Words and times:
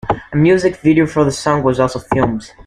A 0.31 0.35
music 0.35 0.77
video 0.77 1.05
for 1.05 1.23
the 1.23 1.31
song 1.31 1.61
was 1.61 1.79
also 1.79 1.99
filmed. 1.99 2.51